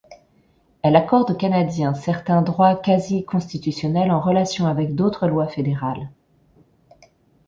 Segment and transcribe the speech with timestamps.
[0.81, 6.09] Elle accorde aux Canadiens certains droits quasi-constitutionnels en relation avec d'autres lois fédérales.